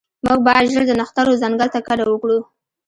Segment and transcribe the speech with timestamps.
[0.25, 2.39] موږ باید ژر د نښترو ځنګل ته کډه وکړو